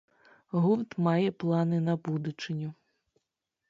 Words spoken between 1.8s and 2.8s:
на будучыню.